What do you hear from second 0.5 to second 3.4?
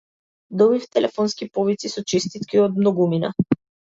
Добив телефонски повици со честитки од многумина.